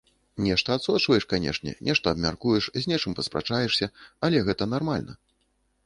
[0.45, 3.93] Нешта адсочваеш, канешне, нешта абмяркуеш, з нечым паспрачаешся,
[4.29, 5.13] але гэта нармальна.